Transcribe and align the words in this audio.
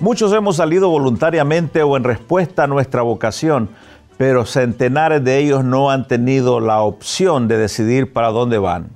Muchos 0.00 0.32
hemos 0.32 0.56
salido 0.56 0.88
voluntariamente 0.88 1.82
o 1.82 1.94
en 1.94 2.04
respuesta 2.04 2.64
a 2.64 2.66
nuestra 2.66 3.02
vocación, 3.02 3.68
pero 4.16 4.46
centenares 4.46 5.22
de 5.22 5.36
ellos 5.36 5.62
no 5.62 5.90
han 5.90 6.08
tenido 6.08 6.58
la 6.58 6.80
opción 6.80 7.48
de 7.48 7.58
decidir 7.58 8.10
para 8.10 8.30
dónde 8.30 8.56
van. 8.56 8.88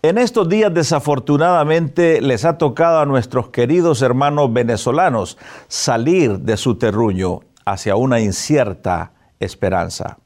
En 0.00 0.16
estos 0.16 0.48
días 0.48 0.72
desafortunadamente 0.72 2.22
les 2.22 2.46
ha 2.46 2.56
tocado 2.56 3.00
a 3.00 3.04
nuestros 3.04 3.50
queridos 3.50 4.00
hermanos 4.00 4.50
venezolanos 4.50 5.36
salir 5.66 6.38
de 6.38 6.56
su 6.56 6.76
terruño 6.76 7.40
hacia 7.66 7.94
una 7.96 8.18
incierta 8.18 9.12
esperanza. 9.38 10.16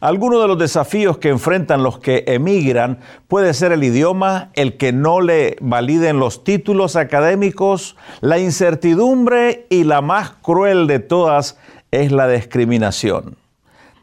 Algunos 0.00 0.40
de 0.40 0.48
los 0.48 0.58
desafíos 0.58 1.18
que 1.18 1.28
enfrentan 1.28 1.82
los 1.82 1.98
que 1.98 2.22
emigran 2.28 3.00
puede 3.26 3.52
ser 3.52 3.72
el 3.72 3.82
idioma, 3.82 4.50
el 4.54 4.76
que 4.76 4.92
no 4.92 5.20
le 5.20 5.56
validen 5.60 6.20
los 6.20 6.44
títulos 6.44 6.94
académicos, 6.94 7.96
la 8.20 8.38
incertidumbre 8.38 9.66
y 9.70 9.82
la 9.82 10.00
más 10.00 10.30
cruel 10.40 10.86
de 10.86 11.00
todas 11.00 11.58
es 11.90 12.12
la 12.12 12.28
discriminación. 12.28 13.36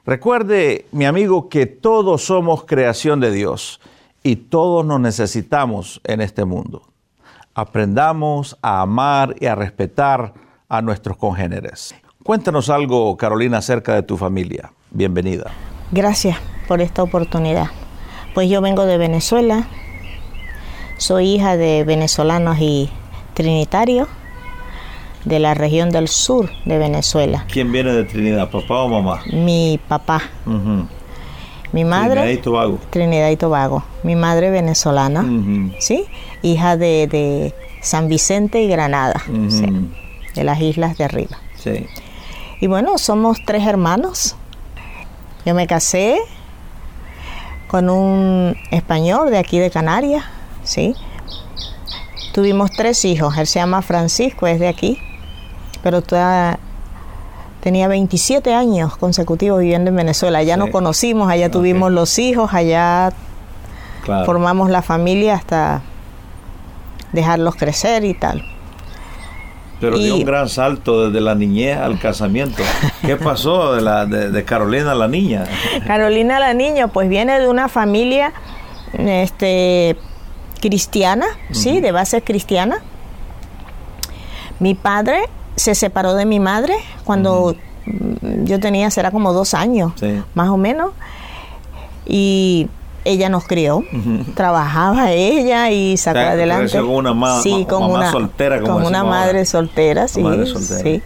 Recuerde, 0.05 0.85
mi 0.91 1.05
amigo, 1.05 1.47
que 1.47 1.65
todos 1.65 2.25
somos 2.25 2.65
creación 2.65 3.21
de 3.21 3.31
Dios 3.31 3.79
y 4.21 4.35
todos 4.35 4.85
nos 4.85 4.99
necesitamos 4.99 6.01
en 6.03 6.19
este 6.19 6.43
mundo. 6.43 6.81
Aprendamos 7.53 8.57
a 8.61 8.81
amar 8.81 9.35
y 9.39 9.45
a 9.45 9.55
respetar 9.55 10.33
a 10.67 10.81
nuestros 10.81 11.15
congéneres. 11.15 11.95
Cuéntanos 12.21 12.69
algo, 12.69 13.15
Carolina, 13.15 13.59
acerca 13.59 13.95
de 13.95 14.03
tu 14.03 14.17
familia. 14.17 14.73
Bienvenida. 14.91 15.51
Gracias 15.91 16.37
por 16.67 16.81
esta 16.81 17.03
oportunidad. 17.03 17.67
Pues 18.33 18.49
yo 18.49 18.61
vengo 18.61 18.85
de 18.85 18.97
Venezuela, 18.97 19.67
soy 20.97 21.35
hija 21.35 21.57
de 21.57 21.83
venezolanos 21.83 22.57
y 22.59 22.89
trinitarios 23.33 24.07
de 25.23 25.39
la 25.39 25.53
región 25.53 25.89
del 25.89 26.07
sur 26.07 26.49
de 26.65 26.77
Venezuela. 26.77 27.45
¿Quién 27.51 27.71
viene 27.71 27.93
de 27.93 28.03
Trinidad, 28.03 28.49
papá 28.49 28.81
o 28.81 28.89
mamá? 28.89 29.21
Mi 29.31 29.79
papá. 29.87 30.21
Mi 31.71 31.83
madre. 31.83 32.21
Trinidad 32.21 32.39
y 32.39 32.41
Tobago. 32.41 32.79
Trinidad 32.89 33.29
y 33.29 33.37
Tobago. 33.37 33.83
Mi 34.03 34.15
madre 34.15 34.49
venezolana. 34.49 35.25
¿sí? 35.79 36.05
Hija 36.41 36.77
de, 36.77 37.07
de 37.07 37.53
San 37.81 38.07
Vicente 38.07 38.61
y 38.63 38.67
Granada, 38.67 39.21
sí, 39.49 39.65
de 40.33 40.43
las 40.43 40.59
islas 40.59 40.97
de 40.97 41.03
arriba. 41.03 41.37
Sí. 41.55 41.85
Y 42.59 42.67
bueno, 42.67 42.97
somos 42.97 43.39
tres 43.45 43.67
hermanos. 43.67 44.35
Yo 45.45 45.53
me 45.53 45.67
casé 45.67 46.17
con 47.67 47.89
un 47.89 48.55
español 48.71 49.29
de 49.31 49.37
aquí 49.37 49.59
de 49.59 49.69
Canarias, 49.69 50.23
¿sí? 50.63 50.95
Tuvimos 52.33 52.71
tres 52.71 53.05
hijos. 53.05 53.37
Él 53.37 53.47
se 53.47 53.59
llama 53.59 53.81
Francisco, 53.81 54.47
es 54.47 54.59
de 54.59 54.67
aquí, 54.67 54.99
pero 55.83 56.01
toda- 56.01 56.59
tenía 57.61 57.87
27 57.87 58.53
años 58.53 58.97
consecutivos 58.97 59.59
viviendo 59.59 59.89
en 59.89 59.95
Venezuela. 59.95 60.39
Allá 60.39 60.55
Sí. 60.55 60.59
nos 60.59 60.69
conocimos, 60.69 61.29
allá 61.29 61.49
tuvimos 61.49 61.91
los 61.91 62.17
hijos, 62.19 62.53
allá 62.53 63.11
Claro. 64.03 64.25
formamos 64.25 64.69
la 64.69 64.81
familia 64.81 65.33
hasta 65.35 65.81
dejarlos 67.11 67.55
crecer 67.55 68.03
y 68.03 68.13
tal. 68.13 68.43
Pero 69.79 69.97
dio 69.97 70.15
un 70.15 70.23
gran 70.23 70.47
salto 70.49 71.07
desde 71.07 71.21
la 71.21 71.35
niñez 71.35 71.77
al 71.77 71.99
casamiento. 71.99 72.63
¿Qué 73.01 73.15
pasó 73.17 73.73
de, 73.75 73.81
la, 73.81 74.05
de, 74.05 74.29
de 74.31 74.43
Carolina 74.45 74.95
la 74.95 75.07
niña? 75.07 75.43
Carolina 75.85 76.39
la 76.39 76.53
niña, 76.53 76.87
pues 76.87 77.09
viene 77.09 77.39
de 77.39 77.47
una 77.47 77.67
familia 77.67 78.31
este, 78.97 79.97
cristiana, 80.61 81.25
sí, 81.51 81.81
de 81.81 81.91
base 81.91 82.21
cristiana. 82.21 82.77
Mi 84.59 84.73
padre 84.75 85.23
se 85.55 85.75
separó 85.75 86.13
de 86.15 86.25
mi 86.25 86.39
madre 86.39 86.75
cuando 87.03 87.55
yo 88.43 88.59
tenía, 88.59 88.89
será 88.89 89.11
como 89.11 89.33
dos 89.33 89.53
años, 89.53 89.91
Sí. 89.97 90.21
más 90.33 90.49
o 90.49 90.57
menos. 90.57 90.91
Y 92.05 92.67
ella 93.05 93.29
nos 93.29 93.45
crió, 93.47 93.83
trabajaba 94.33 95.11
ella 95.11 95.69
y 95.71 95.95
sacó 95.97 96.19
O 96.19 96.21
sea, 96.21 96.31
adelante. 96.31 96.77
con 96.79 96.89
una 96.89 97.13
ma- 97.13 97.39
sí, 97.41 97.65
con 97.69 97.81
mamá 97.83 97.93
una, 97.99 98.11
soltera, 98.11 98.59
como 98.61 98.73
con 98.75 98.85
una 98.87 99.03
madre 99.03 99.29
ahora. 99.39 99.45
soltera, 99.45 100.07
sí, 100.07 100.21
madre 100.21 100.45
soltera. 100.47 100.79
sí. 100.81 101.01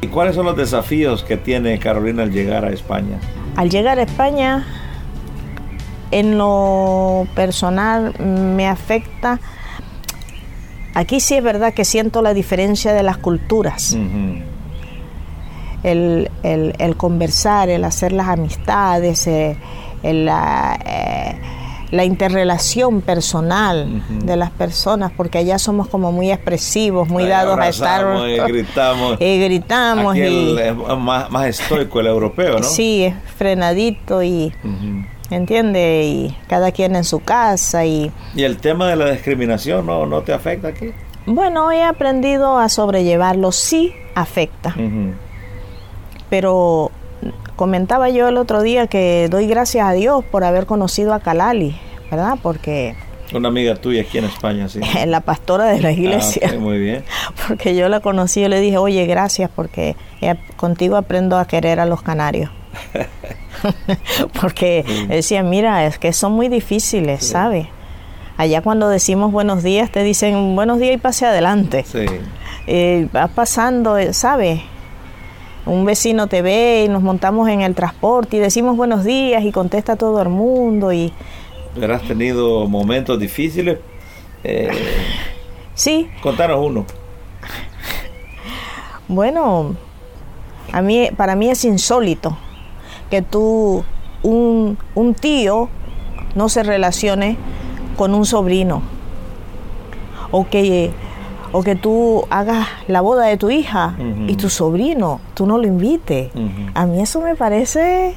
¿Y 0.00 0.06
cuáles 0.08 0.34
son 0.36 0.46
los 0.46 0.56
desafíos 0.56 1.24
que 1.24 1.36
tiene 1.36 1.78
Carolina 1.78 2.22
al 2.22 2.30
llegar 2.30 2.64
a 2.64 2.70
España? 2.70 3.18
Al 3.56 3.68
llegar 3.68 3.98
a 3.98 4.02
España, 4.02 4.64
en 6.12 6.38
lo 6.38 7.26
personal 7.34 8.14
me 8.20 8.68
afecta. 8.68 9.40
Aquí 10.98 11.20
sí 11.20 11.34
es 11.36 11.44
verdad 11.44 11.74
que 11.74 11.84
siento 11.84 12.22
la 12.22 12.34
diferencia 12.34 12.92
de 12.92 13.02
las 13.04 13.18
culturas. 13.18 13.96
El, 15.84 16.28
el- 16.42 16.74
el 16.78 16.96
conversar, 16.96 17.68
el 17.68 17.84
hacer 17.84 18.10
las 18.12 18.26
amistades, 18.28 19.26
eh, 19.28 19.56
el, 20.02 20.24
la, 20.24 20.76
eh, 20.84 21.36
la 21.90 22.04
interrelación 22.04 23.00
personal 23.00 24.02
de 24.24 24.36
las 24.36 24.50
personas, 24.50 25.10
porque 25.16 25.38
allá 25.38 25.58
somos 25.58 25.88
como 25.88 26.12
muy 26.12 26.30
expresivos, 26.30 27.08
muy 27.08 27.24
Ahí 27.24 27.28
dados 27.30 27.58
a 27.58 27.68
estar. 27.68 28.28
y 28.28 28.36
gritamos. 28.36 29.16
y 29.20 29.38
gritamos 29.40 30.12
Aquí 30.12 30.20
y- 30.22 30.58
el- 30.58 30.76
más, 30.98 31.30
más 31.30 31.46
estoico 31.46 32.00
el 32.00 32.06
europeo, 32.08 32.58
¿no? 32.58 32.62
Sí, 32.64 33.04
es 33.04 33.14
frenadito 33.36 34.22
y. 34.22 34.52
Ujú. 34.64 35.04
¿Entiende? 35.30 36.04
Y 36.06 36.36
cada 36.48 36.72
quien 36.72 36.96
en 36.96 37.04
su 37.04 37.20
casa 37.20 37.84
y 37.84 38.10
¿Y 38.34 38.44
el 38.44 38.56
tema 38.56 38.88
de 38.88 38.96
la 38.96 39.10
discriminación 39.10 39.84
no, 39.84 40.06
no 40.06 40.22
te 40.22 40.32
afecta 40.32 40.68
aquí? 40.68 40.90
bueno, 41.26 41.70
he 41.70 41.84
aprendido 41.84 42.58
a 42.58 42.70
sobrellevarlo, 42.70 43.52
sí 43.52 43.92
afecta, 44.14 44.74
pero 46.30 46.90
comentaba 47.58 48.08
yo 48.08 48.28
el 48.28 48.38
otro 48.38 48.62
día 48.62 48.86
que 48.86 49.28
doy 49.30 49.46
gracias 49.48 49.86
a 49.86 49.92
Dios 49.92 50.24
por 50.24 50.44
haber 50.44 50.64
conocido 50.64 51.12
a 51.12 51.20
Kalali, 51.20 51.76
¿verdad? 52.10 52.38
Porque 52.42 52.94
Una 53.34 53.48
amiga 53.48 53.74
tuya 53.74 54.00
aquí 54.02 54.16
en 54.16 54.24
España, 54.24 54.68
sí. 54.70 54.80
la 55.06 55.20
pastora 55.20 55.64
de 55.66 55.80
la 55.80 55.92
iglesia, 55.92 56.48
Ah, 56.50 56.54
ok, 56.54 56.60
muy 56.60 56.78
bien. 56.78 57.04
porque 57.48 57.74
yo 57.76 57.88
la 57.90 58.00
conocí 58.00 58.40
y 58.44 58.48
le 58.48 58.60
dije, 58.60 58.78
oye, 58.78 59.04
gracias 59.06 59.50
porque 59.54 59.96
he- 60.22 60.36
contigo 60.56 60.96
aprendo 60.96 61.36
a 61.36 61.46
querer 61.46 61.80
a 61.80 61.84
los 61.84 62.00
canarios. 62.00 62.50
porque 64.40 64.84
decía, 65.08 65.42
mira, 65.42 65.84
es 65.86 65.98
que 65.98 66.12
son 66.12 66.32
muy 66.32 66.48
difíciles, 66.48 67.26
¿sabes? 67.26 67.66
Allá 68.36 68.62
cuando 68.62 68.88
decimos 68.88 69.32
buenos 69.32 69.64
días, 69.64 69.90
te 69.90 70.04
dicen 70.04 70.54
buenos 70.54 70.78
días 70.78 70.94
y 70.94 70.98
pase 70.98 71.26
adelante. 71.26 71.84
Sí. 71.84 72.06
Eh, 72.68 73.08
va 73.14 73.26
pasando, 73.26 73.98
eh, 73.98 74.12
¿sabes? 74.12 74.60
Un 75.68 75.84
vecino 75.84 76.28
te 76.28 76.40
ve 76.40 76.84
y 76.86 76.88
nos 76.88 77.02
montamos 77.02 77.46
en 77.50 77.60
el 77.60 77.74
transporte 77.74 78.38
y 78.38 78.40
decimos 78.40 78.74
buenos 78.74 79.04
días 79.04 79.44
y 79.44 79.52
contesta 79.52 79.96
todo 79.96 80.22
el 80.22 80.30
mundo 80.30 80.94
y 80.94 81.12
has 81.92 82.02
tenido 82.02 82.66
momentos 82.66 83.20
difíciles. 83.20 83.78
Eh, 84.44 84.70
sí, 85.74 86.08
contanos 86.22 86.58
uno. 86.64 86.86
bueno, 89.08 89.76
a 90.72 90.80
mí, 90.80 91.10
para 91.14 91.36
mí 91.36 91.50
es 91.50 91.62
insólito 91.66 92.38
que 93.10 93.20
tú, 93.20 93.84
un, 94.22 94.78
un 94.94 95.14
tío, 95.14 95.68
no 96.34 96.48
se 96.48 96.62
relacione 96.62 97.36
con 97.98 98.14
un 98.14 98.24
sobrino. 98.24 98.80
O 100.30 100.48
que, 100.48 100.92
o 101.52 101.62
que 101.62 101.74
tú 101.76 102.24
hagas 102.30 102.66
la 102.88 103.00
boda 103.00 103.24
de 103.26 103.36
tu 103.36 103.50
hija 103.50 103.94
y 104.26 104.36
tu 104.36 104.50
sobrino, 104.50 105.20
tú 105.34 105.46
no 105.46 105.58
lo 105.58 105.66
invites. 105.66 106.30
A 106.74 106.86
mí 106.86 107.00
eso 107.00 107.20
me 107.20 107.34
parece, 107.36 108.14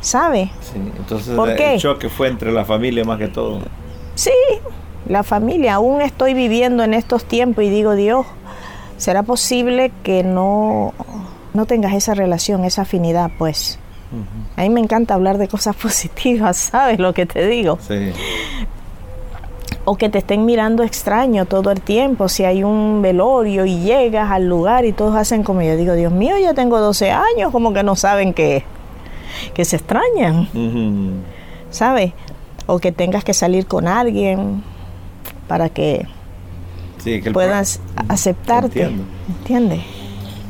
¿sabes? 0.00 0.48
Sí, 0.60 0.78
entonces 0.96 1.34
¿Por 1.36 1.50
el 1.50 1.56
qué? 1.56 1.76
choque 1.78 2.08
fue 2.08 2.28
entre 2.28 2.52
la 2.52 2.64
familia 2.64 3.04
más 3.04 3.18
que 3.18 3.28
todo. 3.28 3.60
Sí, 4.14 4.30
la 5.08 5.22
familia. 5.22 5.74
Aún 5.74 6.00
estoy 6.00 6.34
viviendo 6.34 6.82
en 6.84 6.94
estos 6.94 7.24
tiempos 7.24 7.64
y 7.64 7.70
digo, 7.70 7.94
Dios, 7.94 8.26
¿será 8.96 9.22
posible 9.22 9.92
que 10.02 10.22
no, 10.22 10.94
no 11.54 11.66
tengas 11.66 11.94
esa 11.94 12.14
relación, 12.14 12.64
esa 12.64 12.82
afinidad? 12.82 13.30
Pues 13.38 13.78
a 14.56 14.60
mí 14.62 14.68
me 14.68 14.80
encanta 14.80 15.14
hablar 15.14 15.38
de 15.38 15.48
cosas 15.48 15.74
positivas, 15.82 16.56
¿sabes 16.58 16.98
lo 16.98 17.14
que 17.14 17.24
te 17.26 17.46
digo? 17.46 17.78
Sí. 17.86 18.12
O 19.84 19.96
que 19.96 20.08
te 20.08 20.18
estén 20.18 20.44
mirando 20.44 20.84
extraño 20.84 21.44
todo 21.46 21.70
el 21.72 21.80
tiempo. 21.80 22.28
Si 22.28 22.44
hay 22.44 22.62
un 22.62 23.02
velorio 23.02 23.64
y 23.66 23.80
llegas 23.80 24.30
al 24.30 24.48
lugar 24.48 24.84
y 24.84 24.92
todos 24.92 25.16
hacen 25.16 25.42
como 25.42 25.62
yo 25.62 25.76
digo, 25.76 25.94
Dios 25.94 26.12
mío, 26.12 26.36
ya 26.40 26.54
tengo 26.54 26.78
12 26.78 27.10
años, 27.10 27.50
como 27.50 27.72
que 27.72 27.82
no 27.82 27.96
saben 27.96 28.32
que, 28.32 28.62
que 29.54 29.64
se 29.64 29.76
extrañan. 29.76 30.46
¿sabes? 31.70 32.12
O 32.66 32.78
que 32.78 32.92
tengas 32.92 33.24
que 33.24 33.34
salir 33.34 33.66
con 33.66 33.88
alguien 33.88 34.62
para 35.48 35.68
que 35.68 36.06
Sí, 36.98 37.20
que 37.20 37.28
el 37.28 37.34
puedas 37.34 37.80
aceptarte. 38.08 38.82
Entiendo. 38.82 39.04
¿Entiendes? 39.40 39.80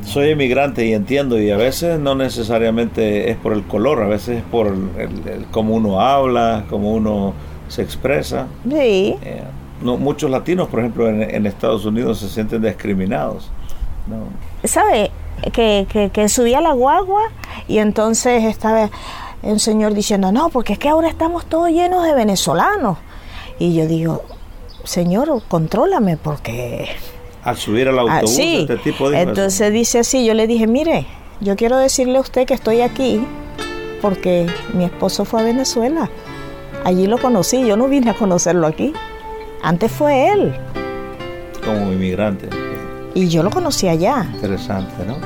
Soy 0.04 0.30
inmigrante 0.30 0.84
y 0.84 0.92
entiendo, 0.92 1.40
y 1.40 1.50
a 1.50 1.56
veces 1.56 1.98
no 1.98 2.14
necesariamente 2.14 3.30
es 3.30 3.36
por 3.38 3.52
el 3.54 3.62
color, 3.62 4.02
a 4.02 4.08
veces 4.08 4.38
es 4.38 4.42
por 4.42 4.66
el, 4.66 4.90
el- 4.98 5.28
el 5.28 5.44
cómo 5.46 5.74
uno 5.74 6.00
habla, 6.00 6.64
cómo 6.68 6.92
uno 6.92 7.32
se 7.72 7.82
expresa. 7.82 8.46
Sí, 8.68 9.16
Eh, 9.22 9.42
no, 9.82 9.96
muchos 9.96 10.30
latinos, 10.30 10.68
por 10.68 10.80
ejemplo, 10.80 11.08
en, 11.08 11.22
en 11.22 11.46
Estados 11.46 11.84
Unidos 11.84 12.18
se 12.18 12.28
sienten 12.28 12.62
discriminados. 12.62 13.50
¿no? 14.06 14.68
¿Sabe? 14.68 15.10
Que, 15.52 15.86
que, 15.90 16.10
que 16.10 16.28
subía 16.28 16.60
la 16.60 16.72
guagua 16.72 17.22
y 17.66 17.78
entonces 17.78 18.44
estaba 18.44 18.90
un 19.42 19.58
señor 19.58 19.94
diciendo, 19.94 20.30
no, 20.30 20.50
porque 20.50 20.74
es 20.74 20.78
que 20.78 20.88
ahora 20.88 21.08
estamos 21.08 21.46
todos 21.46 21.70
llenos 21.70 22.04
de 22.04 22.14
venezolanos. 22.14 22.98
Y 23.58 23.74
yo 23.74 23.86
digo, 23.86 24.22
señor, 24.84 25.42
contrólame 25.48 26.16
porque... 26.16 26.88
Al 27.44 27.56
subir 27.56 27.88
al 27.88 27.98
Ah, 27.98 28.02
autobús, 28.02 28.36
sí, 28.36 28.58
este 28.60 28.76
tipo 28.76 29.10
de 29.10 29.20
entonces 29.20 29.72
dice 29.72 29.98
así, 30.00 30.24
yo 30.24 30.34
le 30.34 30.46
dije, 30.46 30.66
mire, 30.68 31.06
yo 31.40 31.56
quiero 31.56 31.76
decirle 31.78 32.18
a 32.18 32.20
usted 32.20 32.46
que 32.46 32.54
estoy 32.54 32.82
aquí 32.82 33.24
porque 34.00 34.46
mi 34.74 34.84
esposo 34.84 35.24
fue 35.24 35.40
a 35.40 35.44
Venezuela. 35.44 36.08
Allí 36.84 37.06
lo 37.06 37.18
conocí, 37.18 37.66
yo 37.66 37.76
no 37.76 37.88
vine 37.88 38.10
a 38.10 38.14
conocerlo 38.14 38.66
aquí. 38.66 38.92
Antes 39.62 39.92
fue 39.92 40.32
él 40.32 40.54
como 41.64 41.92
inmigrante. 41.92 42.48
y 43.14 43.28
yo 43.28 43.42
lo 43.42 43.50
conocí 43.50 43.88
allá. 43.88 44.26
Interesante, 44.34 45.04
¿no? 45.06 45.16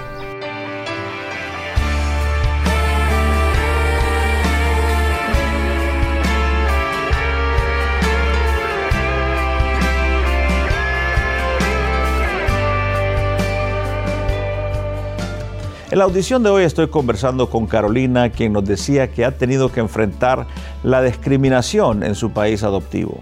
En 15.96 16.00
la 16.00 16.04
audición 16.04 16.42
de 16.42 16.50
hoy 16.50 16.64
estoy 16.64 16.88
conversando 16.88 17.48
con 17.48 17.66
Carolina, 17.66 18.28
quien 18.28 18.52
nos 18.52 18.66
decía 18.66 19.10
que 19.10 19.24
ha 19.24 19.30
tenido 19.30 19.72
que 19.72 19.80
enfrentar 19.80 20.46
la 20.82 21.00
discriminación 21.00 22.02
en 22.02 22.14
su 22.14 22.32
país 22.32 22.62
adoptivo. 22.64 23.18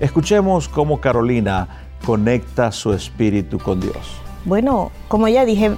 Escuchemos 0.00 0.68
cómo 0.68 1.00
Carolina 1.00 1.66
conecta 2.04 2.72
su 2.72 2.92
espíritu 2.92 3.58
con 3.58 3.80
Dios. 3.80 4.20
Bueno, 4.44 4.92
como 5.08 5.28
ya 5.28 5.46
dije, 5.46 5.70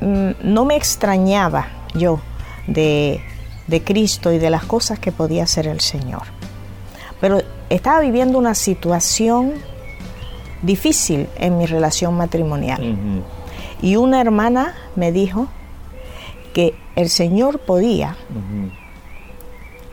mm, 0.00 0.30
no 0.42 0.64
me 0.64 0.74
extrañaba 0.74 1.68
yo 1.94 2.18
de, 2.66 3.20
de 3.68 3.84
Cristo 3.84 4.32
y 4.32 4.38
de 4.38 4.50
las 4.50 4.64
cosas 4.64 4.98
que 4.98 5.12
podía 5.12 5.44
hacer 5.44 5.68
el 5.68 5.78
Señor. 5.78 6.22
Pero 7.20 7.42
estaba 7.68 8.00
viviendo 8.00 8.38
una 8.38 8.56
situación 8.56 9.52
difícil 10.62 11.28
en 11.36 11.58
mi 11.58 11.66
relación 11.66 12.16
matrimonial. 12.16 13.22
Y 13.82 13.94
una 13.94 14.20
hermana 14.20 14.74
me 14.96 15.12
dijo 15.12 15.46
que 16.52 16.74
el 16.96 17.08
Señor 17.08 17.60
podía 17.60 18.16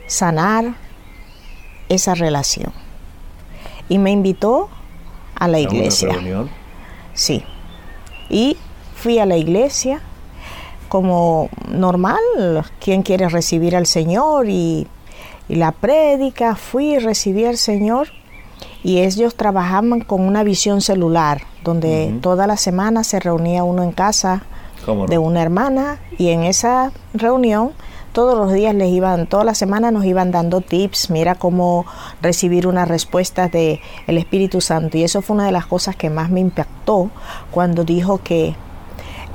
sanar 0.06 0.74
esa 1.88 2.14
relación. 2.14 2.72
Y 3.88 3.98
me 3.98 4.10
invitó 4.10 4.68
a 5.34 5.48
la 5.48 5.58
¿A 5.58 5.60
una 5.60 5.70
iglesia. 5.70 6.12
reunión? 6.12 6.50
Sí. 7.14 7.44
Y 8.28 8.56
fui 8.94 9.18
a 9.18 9.26
la 9.26 9.36
iglesia 9.36 10.00
como 10.88 11.48
normal, 11.68 12.18
quien 12.80 13.02
quiere 13.02 13.28
recibir 13.28 13.76
al 13.76 13.86
Señor 13.86 14.48
y, 14.48 14.86
y 15.48 15.54
la 15.56 15.72
prédica, 15.72 16.56
fui 16.56 16.94
y 16.94 16.98
recibí 16.98 17.44
al 17.44 17.58
Señor 17.58 18.08
y 18.82 19.00
ellos 19.00 19.34
trabajaban 19.34 20.00
con 20.00 20.22
una 20.22 20.42
visión 20.42 20.80
celular, 20.80 21.42
donde 21.64 22.18
toda 22.22 22.46
la 22.46 22.56
semana 22.56 23.04
se 23.04 23.20
reunía 23.20 23.64
uno 23.64 23.82
en 23.82 23.92
casa 23.92 24.42
¿Cómo 24.42 24.57
no? 24.86 25.06
de 25.06 25.18
una 25.18 25.42
hermana 25.42 25.98
y 26.18 26.28
en 26.28 26.42
esa 26.44 26.92
reunión 27.14 27.72
todos 28.12 28.36
los 28.36 28.52
días 28.52 28.74
les 28.74 28.88
iban, 28.90 29.26
toda 29.26 29.44
la 29.44 29.54
semana 29.54 29.90
nos 29.90 30.04
iban 30.04 30.30
dando 30.32 30.60
tips, 30.60 31.10
mira 31.10 31.34
cómo 31.36 31.84
recibir 32.22 32.66
unas 32.66 32.88
respuestas 32.88 33.52
de 33.52 33.80
el 34.06 34.18
Espíritu 34.18 34.60
Santo 34.60 34.96
y 34.96 35.04
eso 35.04 35.22
fue 35.22 35.34
una 35.36 35.46
de 35.46 35.52
las 35.52 35.66
cosas 35.66 35.94
que 35.94 36.10
más 36.10 36.30
me 36.30 36.40
impactó 36.40 37.10
cuando 37.50 37.84
dijo 37.84 38.18
que 38.22 38.56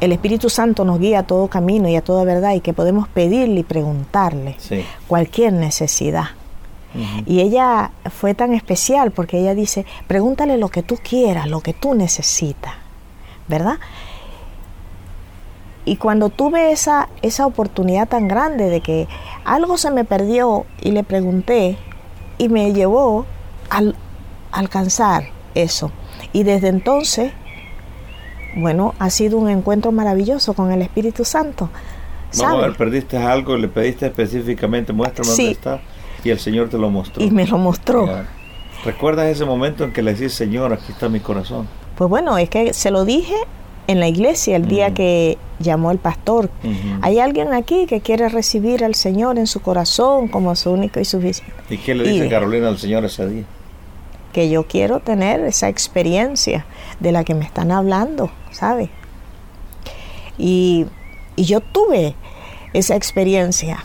el 0.02 0.12
Espíritu 0.12 0.50
Santo 0.50 0.84
nos 0.84 1.00
guía 1.00 1.20
a 1.20 1.24
todo 1.24 1.48
camino 1.48 1.88
y 1.88 1.96
a 1.96 2.02
toda 2.02 2.26
verdad 2.26 2.56
y 2.56 2.60
que 2.60 2.74
podemos 2.74 3.08
pedirle 3.08 3.62
y 3.62 3.64
preguntarle 3.64 4.56
Sí. 4.58 4.84
cualquier 5.08 5.54
necesidad. 5.54 6.26
Y 7.26 7.40
ella 7.40 7.90
fue 8.12 8.36
tan 8.36 8.54
especial 8.54 9.10
porque 9.10 9.40
ella 9.40 9.56
dice, 9.56 9.84
pregúntale 10.08 10.58
lo 10.58 10.70
que 10.70 10.84
tú 10.84 11.00
quieras, 11.02 11.48
lo 11.48 11.62
que 11.62 11.74
tú 11.74 11.96
necesitas, 11.96 12.74
¿verdad? 13.48 13.78
Y 15.86 15.98
cuando 15.98 16.30
tuve 16.30 16.72
esa, 16.72 17.10
esa 17.22 17.46
oportunidad 17.46 18.08
tan 18.08 18.28
grande 18.28 18.70
de 18.70 18.82
que 18.82 19.08
algo 19.44 19.78
se 19.78 19.92
me 19.92 20.06
perdió 20.06 20.66
y 20.82 20.92
le 20.92 21.04
pregunté 21.04 21.78
y 22.38 22.50
me 22.50 22.72
llevó 22.74 23.26
al 23.70 23.96
alcanzar 24.52 25.26
eso. 25.56 25.92
Y 26.32 26.44
desde 26.44 26.70
entonces, 26.70 27.34
bueno, 28.56 28.94
ha 29.00 29.10
sido 29.10 29.38
un 29.38 29.50
encuentro 29.50 29.92
maravilloso 29.92 30.54
con 30.54 30.72
el 30.72 30.82
Espíritu 30.82 31.26
Santo. 31.26 31.70
Vamos 32.38 32.46
a 32.46 32.50
¿sabe? 32.56 32.62
ver, 32.70 32.78
perdiste 32.78 33.18
algo, 33.18 33.58
le 33.58 33.68
pediste 33.68 34.06
específicamente, 34.08 34.94
muéstrame 34.94 35.30
Sí. 35.32 35.44
dónde 35.44 35.52
está, 35.54 35.82
y 36.24 36.30
el 36.30 36.40
Señor 36.40 36.70
te 36.70 36.78
lo 36.78 36.90
mostró. 36.90 37.24
Y 37.24 37.30
me 37.30 37.46
lo 37.46 37.58
mostró. 37.58 38.08
Ya. 38.08 38.26
¿Recuerdas 38.86 39.28
ese 39.28 39.46
momento 39.46 39.84
en 39.84 39.94
que 39.94 40.02
le 40.02 40.14
decís, 40.14 40.34
Señor, 40.34 40.74
aquí 40.74 40.92
está 40.92 41.10
mi 41.10 41.20
corazón? 41.20 41.68
Pues 41.96 42.10
bueno, 42.10 42.38
es 42.38 42.50
que 42.50 42.74
se 42.74 42.90
lo 42.92 43.06
dije 43.06 43.36
en 43.88 44.00
la 44.00 44.08
iglesia 44.08 44.56
el 44.56 44.68
día 44.68 44.90
Mm. 44.90 44.94
que 44.94 45.38
llamó 45.60 45.92
el 45.92 45.98
pastor. 45.98 46.50
Hay 47.02 47.20
alguien 47.20 47.54
aquí 47.54 47.86
que 47.86 48.02
quiere 48.02 48.30
recibir 48.30 48.84
al 48.84 48.96
Señor 48.96 49.38
en 49.38 49.48
su 49.48 49.62
corazón 49.62 50.28
como 50.28 50.56
su 50.56 50.72
único 50.72 51.00
y 51.00 51.06
suficiente. 51.06 51.54
¿Y 51.70 51.78
qué 51.78 51.96
le 51.96 52.04
dice 52.08 52.26
Y- 52.26 52.30
Carolina 52.30 52.68
al 52.70 52.78
Señor 52.78 53.06
ese 53.06 53.28
día? 53.28 53.44
Que 54.34 54.50
yo 54.50 54.68
quiero 54.68 55.00
tener 55.00 55.42
esa 55.42 55.70
experiencia 55.70 56.66
de 57.00 57.12
la 57.12 57.24
que 57.24 57.34
me 57.36 57.46
están 57.46 57.72
hablando, 57.72 58.32
¿sabe? 58.52 58.90
Y, 60.38 60.86
y 61.36 61.44
yo 61.46 61.62
tuve 61.62 62.16
esa 62.74 62.96
experiencia. 62.96 63.84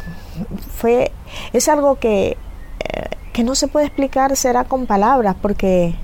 Fue, 0.77 1.11
es 1.53 1.69
algo 1.69 1.97
que, 1.97 2.37
eh, 2.81 3.05
que 3.33 3.43
no 3.45 3.55
se 3.55 3.69
puede 3.69 3.87
explicar, 3.87 4.35
será 4.37 4.65
con 4.65 4.87
palabras, 4.87 5.37
porque 5.41 5.95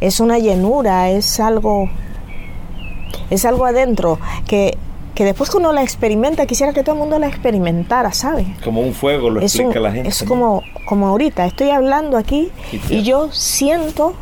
es 0.00 0.20
una 0.20 0.38
llenura, 0.38 1.10
es 1.10 1.38
algo, 1.40 1.90
es 3.30 3.44
algo 3.44 3.64
adentro 3.66 4.18
que, 4.46 4.76
que 5.14 5.24
después 5.24 5.48
que 5.50 5.56
uno 5.58 5.72
la 5.72 5.82
experimenta, 5.82 6.44
quisiera 6.46 6.72
que 6.72 6.82
todo 6.82 6.94
el 6.94 7.00
mundo 7.00 7.18
la 7.18 7.28
experimentara, 7.28 8.12
¿sabe? 8.12 8.46
Como 8.64 8.80
un 8.80 8.94
fuego 8.94 9.30
lo 9.30 9.40
es, 9.40 9.54
explica 9.54 9.78
un- 9.78 9.82
la 9.84 9.92
gente. 9.92 10.08
es 10.08 10.22
¿no? 10.22 10.28
como, 10.28 10.62
como 10.86 11.06
ahorita, 11.08 11.46
estoy 11.46 11.70
hablando 11.70 12.16
aquí 12.16 12.50
Y 12.90 13.02
yo 13.02 13.30
siento, 13.32 14.14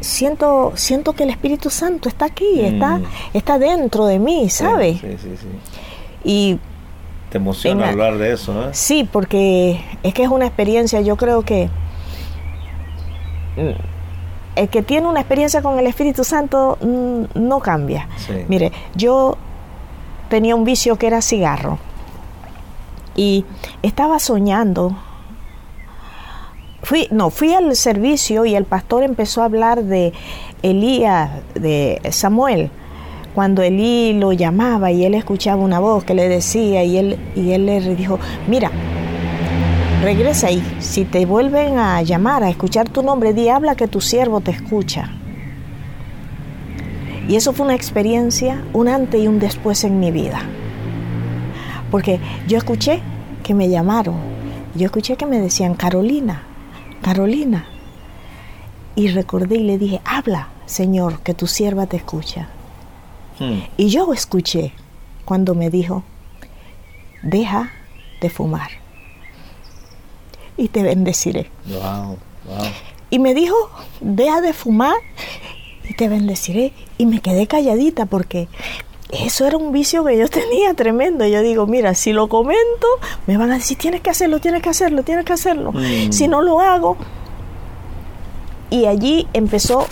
siento, 0.00 0.72
siento 0.76 1.12
que 1.12 1.24
el 1.24 1.30
Espíritu 1.30 1.70
Santo 1.70 2.08
está 2.08 2.26
aquí, 2.26 2.60
está, 2.60 2.98
Mm. 2.98 3.04
está 3.34 3.58
dentro 3.58 4.06
de 4.06 4.18
mí, 4.18 4.44
Sí, 4.48 4.64
¿sabe? 4.64 4.94
Sí, 4.94 5.16
sí, 5.22 5.34
sí. 5.40 5.46
Y 6.24 6.58
Te 7.30 7.36
emociona 7.38 7.84
En 7.84 7.90
hablar 7.90 8.18
de 8.18 8.32
eso, 8.32 8.52
¿no? 8.52 8.72
sí, 8.72 9.08
porque 9.10 9.80
es 10.02 10.12
que 10.14 10.22
es 10.24 10.28
una 10.28 10.46
experiencia, 10.46 11.00
yo 11.00 11.16
creo 11.16 11.42
que 11.42 11.68
mm, 13.56 13.70
el 14.60 14.68
que 14.68 14.82
tiene 14.82 15.08
una 15.08 15.20
experiencia 15.20 15.62
con 15.62 15.78
el 15.78 15.86
Espíritu 15.86 16.22
Santo 16.22 16.76
mm, 16.82 17.40
no 17.40 17.60
cambia. 17.60 18.08
Sí. 18.18 18.44
Mire, 18.46 18.72
yo 18.94 19.38
tenía 20.28 20.54
un 20.54 20.64
vicio 20.64 20.96
que 20.96 21.06
era 21.06 21.22
cigarro 21.22 21.78
y 23.16 23.46
estaba 23.82 24.18
soñando. 24.18 24.98
Fui, 26.82 27.08
no, 27.10 27.30
fui 27.30 27.54
al 27.54 27.74
servicio 27.74 28.44
y 28.44 28.54
el 28.54 28.66
pastor 28.66 29.02
empezó 29.02 29.40
a 29.40 29.46
hablar 29.46 29.82
de 29.82 30.12
Elías, 30.62 31.30
de 31.54 31.98
Samuel, 32.10 32.70
cuando 33.34 33.62
Elí 33.62 34.12
lo 34.12 34.32
llamaba 34.32 34.90
y 34.90 35.06
él 35.06 35.14
escuchaba 35.14 35.62
una 35.62 35.78
voz 35.78 36.04
que 36.04 36.12
le 36.12 36.28
decía 36.28 36.84
y 36.84 36.98
él, 36.98 37.18
y 37.34 37.52
él 37.52 37.64
le 37.64 37.80
dijo, 37.94 38.18
mira, 38.46 38.70
regresa 40.00 40.46
ahí, 40.46 40.62
si 40.80 41.04
te 41.04 41.26
vuelven 41.26 41.78
a 41.78 42.00
llamar, 42.02 42.42
a 42.42 42.48
escuchar 42.48 42.88
tu 42.88 43.02
nombre, 43.02 43.34
di, 43.34 43.48
habla 43.48 43.74
que 43.74 43.86
tu 43.86 44.00
siervo 44.00 44.40
te 44.40 44.50
escucha. 44.50 45.10
Y 47.28 47.36
eso 47.36 47.52
fue 47.52 47.66
una 47.66 47.74
experiencia, 47.74 48.64
un 48.72 48.88
antes 48.88 49.22
y 49.22 49.28
un 49.28 49.38
después 49.38 49.84
en 49.84 50.00
mi 50.00 50.10
vida. 50.10 50.40
Porque 51.90 52.18
yo 52.48 52.56
escuché 52.56 53.00
que 53.42 53.54
me 53.54 53.68
llamaron, 53.68 54.16
yo 54.74 54.86
escuché 54.86 55.16
que 55.16 55.26
me 55.26 55.38
decían, 55.38 55.74
Carolina, 55.74 56.42
Carolina. 57.02 57.66
Y 58.96 59.08
recordé 59.08 59.56
y 59.56 59.64
le 59.64 59.78
dije, 59.78 60.00
habla, 60.04 60.48
Señor, 60.66 61.20
que 61.20 61.34
tu 61.34 61.46
sierva 61.46 61.86
te 61.86 61.96
escucha. 61.96 62.48
Hmm. 63.38 63.60
Y 63.76 63.88
yo 63.88 64.12
escuché 64.12 64.72
cuando 65.24 65.54
me 65.54 65.70
dijo, 65.70 66.02
deja 67.22 67.70
de 68.20 68.30
fumar 68.30 68.79
y 70.60 70.68
te 70.68 70.82
bendeciré. 70.82 71.50
Y 73.08 73.18
me 73.18 73.34
dijo, 73.34 73.56
deja 74.00 74.42
de 74.42 74.52
fumar 74.52 74.94
y 75.88 75.94
te 75.94 76.08
bendeciré. 76.08 76.74
Y 76.98 77.06
me 77.06 77.20
quedé 77.20 77.46
calladita 77.46 78.04
porque 78.04 78.46
eso 79.10 79.46
era 79.46 79.56
un 79.56 79.72
vicio 79.72 80.04
que 80.04 80.18
yo 80.18 80.28
tenía 80.28 80.74
tremendo. 80.74 81.26
Yo 81.26 81.40
digo, 81.40 81.66
mira, 81.66 81.94
si 81.94 82.12
lo 82.12 82.28
comento, 82.28 82.86
me 83.26 83.38
van 83.38 83.50
a 83.52 83.54
decir, 83.54 83.78
tienes 83.78 84.02
que 84.02 84.10
hacerlo, 84.10 84.38
tienes 84.38 84.62
que 84.62 84.68
hacerlo, 84.68 85.02
tienes 85.02 85.24
que 85.24 85.32
hacerlo. 85.32 85.72
Mm. 85.72 86.12
Si 86.12 86.28
no 86.28 86.42
lo 86.42 86.60
hago. 86.60 86.98
Y 88.68 88.84
allí 88.84 89.26
empezó 89.32 89.86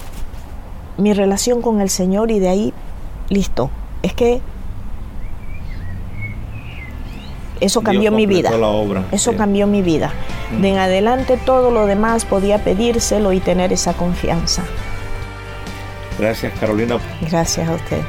mi 0.98 1.14
relación 1.14 1.62
con 1.62 1.80
el 1.80 1.88
Señor 1.88 2.30
y 2.30 2.40
de 2.40 2.50
ahí, 2.50 2.74
listo. 3.30 3.70
Es 4.02 4.12
que 4.12 4.42
eso 7.60 7.82
cambió 7.82 8.12
mi 8.12 8.26
vida. 8.26 8.50
La 8.50 8.68
obra. 8.68 9.04
Eso 9.12 9.36
cambió 9.36 9.66
mi 9.66 9.82
vida. 9.82 10.12
Mm. 10.52 10.60
De 10.60 10.68
en 10.68 10.78
adelante 10.78 11.36
todo 11.36 11.70
lo 11.70 11.86
demás 11.86 12.24
podía 12.24 12.62
pedírselo 12.64 13.32
y 13.32 13.40
tener 13.40 13.72
esa 13.72 13.94
confianza. 13.94 14.62
Gracias 16.18 16.52
Carolina. 16.58 16.98
Gracias 17.20 17.68
a 17.68 17.74
usted. 17.74 18.00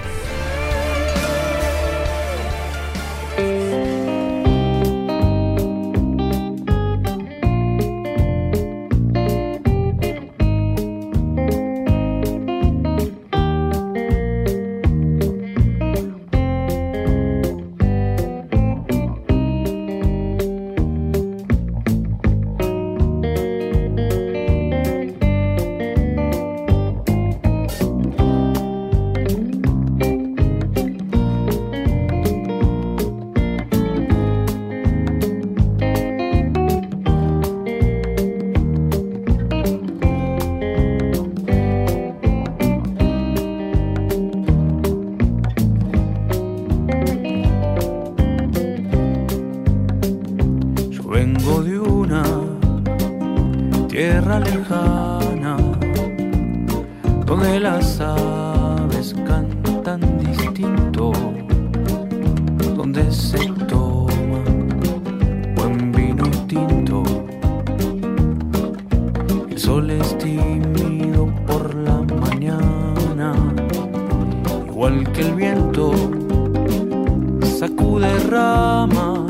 de 77.99 78.17
ramas, 78.29 79.29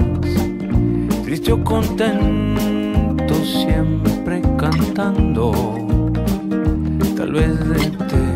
triste 1.24 1.52
o 1.52 1.64
contento, 1.64 3.34
siempre 3.44 4.42
cantando, 4.58 5.52
tal 7.18 7.32
vez 7.34 7.68
de 7.68 7.78
este 7.78 8.29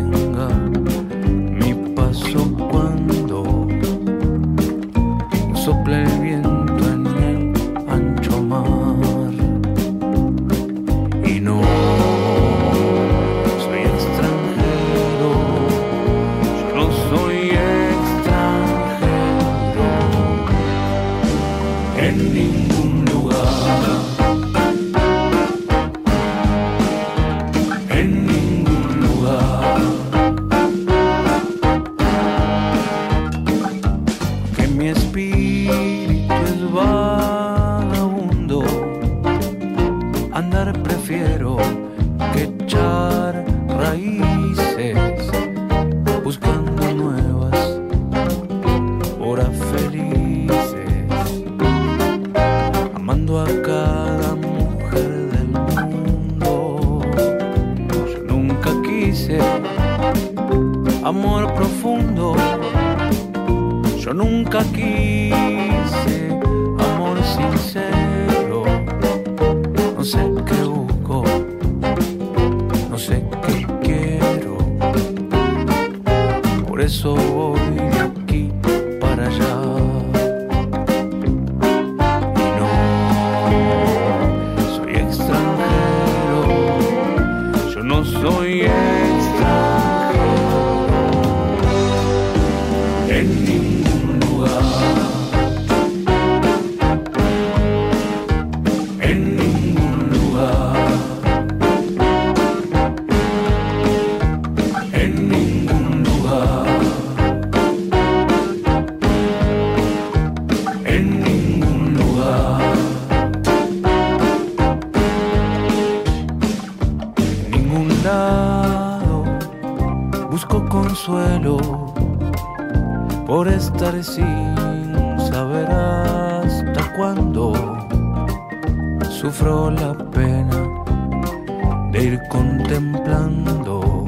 ir 132.03 132.19
contemplando 132.27 134.05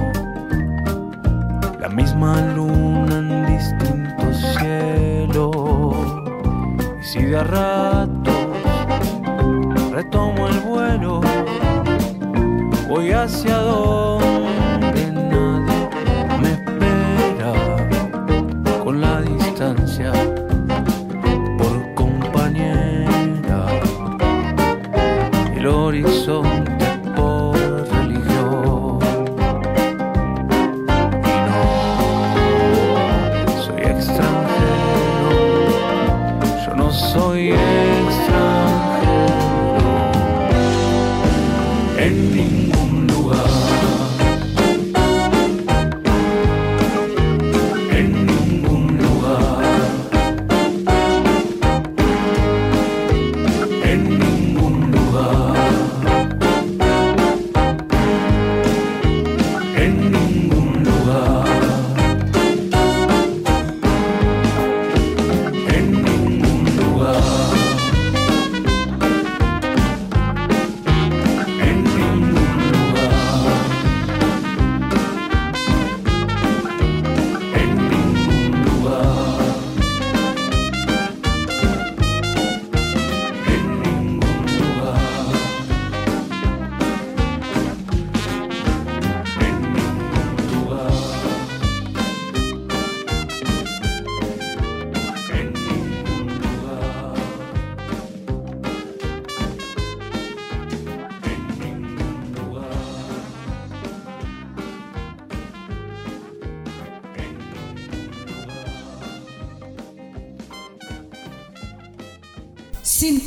la 1.80 1.88
misma 1.88 2.42
luna 2.54 3.20
en 3.20 3.46
distintos 3.46 4.38
cielos. 4.58 5.96
Y 7.00 7.04
si 7.04 7.24
de 7.24 7.38
a 7.38 7.44
ratos 7.44 8.36
retomo 9.94 10.48
el 10.50 10.60
vuelo, 10.60 11.22
voy 12.90 13.12
hacia 13.12 13.56
donde 13.56 14.25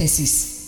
Génesis. 0.09 0.59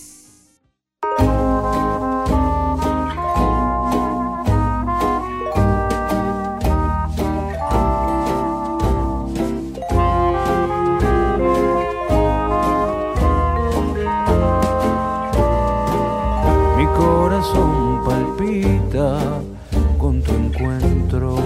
con 19.98 20.22
tu 20.22 20.32
encuentro. 20.32 21.36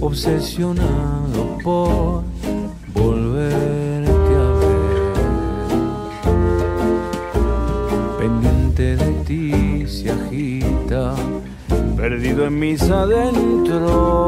Obsesionado 0.00 1.58
por 1.62 2.31
en 12.38 12.58
mis 12.58 12.82
adentros. 12.90 14.22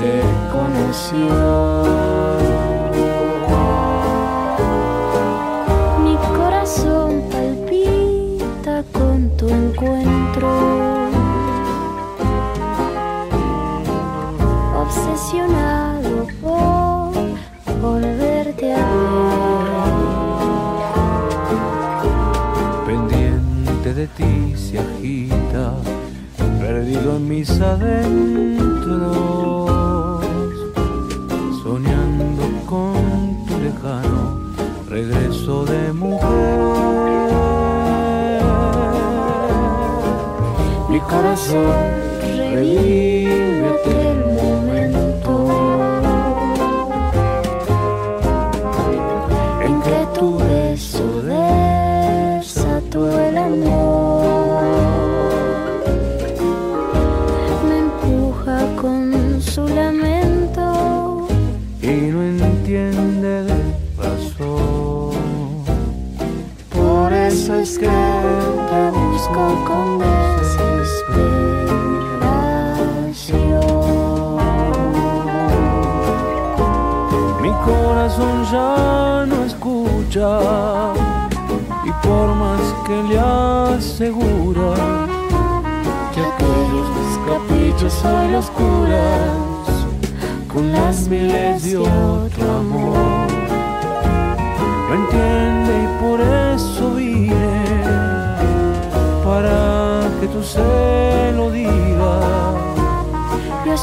te 0.00 0.22
conoció. 0.52 1.28
Mi 6.04 6.16
corazón 6.36 7.22
palpita 7.30 8.84
con 8.92 9.30
tu 9.36 9.48
encuentro. 9.48 10.48
Obsesionado 14.82 16.26
por 16.40 17.12
volverte 17.80 18.74
a 18.74 18.76
ver. 18.76 19.62
Pendiente 22.86 23.94
de 23.94 24.06
ti 24.08 24.56
se 24.56 24.78
agita, 24.78 25.74
perdido 26.60 27.16
en 27.16 27.28
mis 27.28 27.50
adentros. 27.60 28.02
regreso 35.04 35.64
de 35.64 35.92
mujer. 35.92 36.58
Mi 40.88 41.00
corazón 41.00 41.74
revive. 42.54 43.01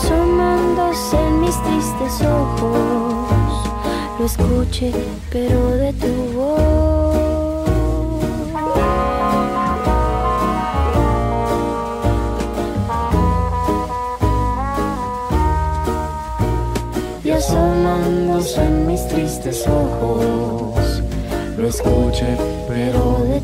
asomándose 0.02 1.18
en 1.18 1.42
mis 1.42 1.62
tristes 1.64 2.22
ojos, 2.22 3.70
lo 4.18 4.26
escuché, 4.26 4.94
pero 5.30 5.72
de 5.72 5.94
tu 5.94 6.14
voz. 6.36 7.20
Y 17.24 17.32
asomándose 17.32 18.64
en 18.64 18.88
mis 18.88 19.06
tristes 19.08 19.68
ojos, 19.68 21.04
lo 21.58 21.68
escuché, 21.68 22.38
pero 22.68 23.26
de 23.28 23.39